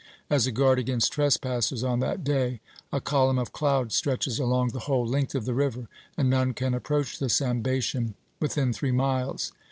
[0.31, 2.59] As a guard against trespassers on that day,
[2.91, 6.73] a column of cloud stretches along the whole length of the river, and none can
[6.73, 9.51] approach the Sambation within three miles.